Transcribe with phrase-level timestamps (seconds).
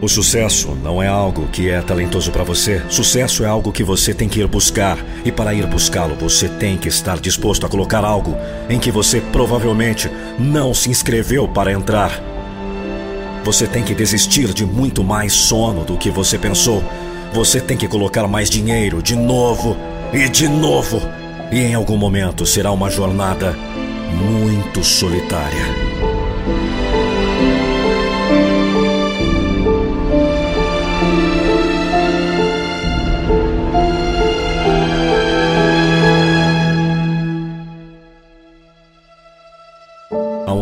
[0.00, 2.82] O sucesso não é algo que é talentoso para você.
[2.90, 4.98] Sucesso é algo que você tem que ir buscar.
[5.24, 8.36] E para ir buscá-lo, você tem que estar disposto a colocar algo
[8.68, 12.35] em que você provavelmente não se inscreveu para entrar.
[13.46, 16.82] Você tem que desistir de muito mais sono do que você pensou.
[17.32, 19.76] Você tem que colocar mais dinheiro de novo
[20.12, 21.00] e de novo.
[21.52, 23.56] E em algum momento será uma jornada
[24.12, 26.05] muito solitária.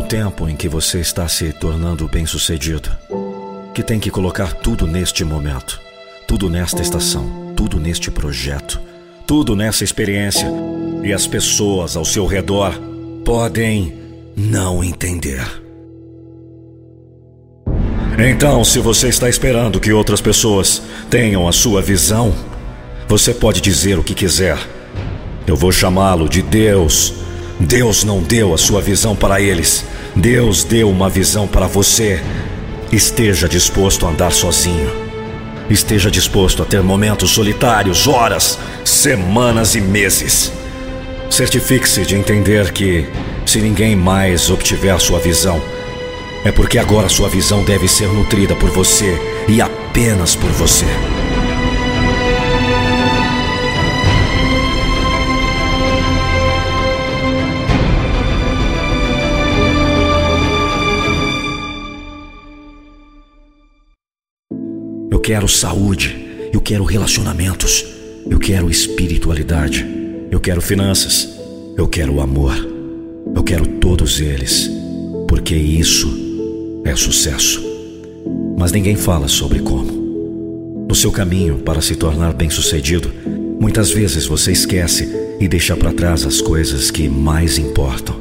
[0.02, 2.90] Tempo em que você está se tornando bem-sucedido,
[3.74, 5.80] que tem que colocar tudo neste momento,
[6.26, 8.80] tudo nesta estação, tudo neste projeto,
[9.26, 10.48] tudo nessa experiência,
[11.02, 12.72] e as pessoas ao seu redor
[13.24, 13.94] podem
[14.36, 15.44] não entender.
[18.16, 20.80] Então, se você está esperando que outras pessoas
[21.10, 22.32] tenham a sua visão,
[23.08, 24.56] você pode dizer o que quiser.
[25.46, 27.23] Eu vou chamá-lo de Deus.
[27.58, 29.84] Deus não deu a sua visão para eles.
[30.14, 32.20] Deus deu uma visão para você.
[32.90, 34.90] Esteja disposto a andar sozinho.
[35.70, 40.52] Esteja disposto a ter momentos solitários, horas, semanas e meses.
[41.30, 43.06] Certifique-se de entender que,
[43.46, 45.60] se ninguém mais obtiver sua visão,
[46.44, 50.86] é porque agora sua visão deve ser nutrida por você e apenas por você.
[65.24, 67.82] Quero saúde, eu quero relacionamentos,
[68.28, 69.82] eu quero espiritualidade,
[70.30, 71.40] eu quero finanças,
[71.78, 72.54] eu quero amor,
[73.34, 74.70] eu quero todos eles,
[75.26, 77.64] porque isso é sucesso.
[78.58, 80.84] Mas ninguém fala sobre como.
[80.86, 83.10] No seu caminho para se tornar bem-sucedido,
[83.58, 85.08] muitas vezes você esquece
[85.40, 88.14] e deixa para trás as coisas que mais importam.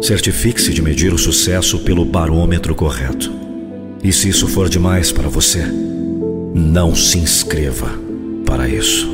[0.00, 3.30] Certifique-se de medir o sucesso pelo barômetro correto.
[4.02, 5.62] E se isso for demais para você,
[6.54, 7.88] não se inscreva
[8.44, 9.08] para isso.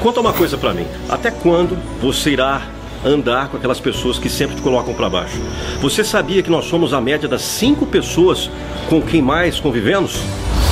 [0.00, 0.86] Conta uma coisa para mim.
[1.08, 2.62] Até quando você irá
[3.04, 5.40] andar com aquelas pessoas que sempre te colocam para baixo?
[5.80, 8.50] Você sabia que nós somos a média das cinco pessoas
[8.88, 10.20] com quem mais convivemos?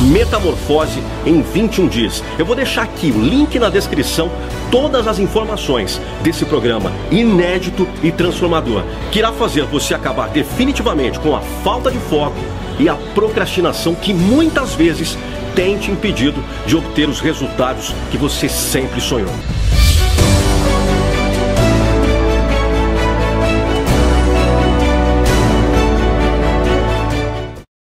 [0.01, 2.25] Metamorfose em 21 dias.
[2.39, 4.31] Eu vou deixar aqui o link na descrição,
[4.71, 11.37] todas as informações desse programa inédito e transformador, que irá fazer você acabar definitivamente com
[11.37, 12.39] a falta de foco
[12.79, 15.19] e a procrastinação que muitas vezes
[15.55, 19.60] tem te impedido de obter os resultados que você sempre sonhou.